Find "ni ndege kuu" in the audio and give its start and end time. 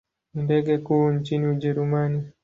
0.33-1.11